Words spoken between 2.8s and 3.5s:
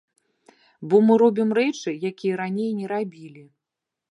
не рабілі.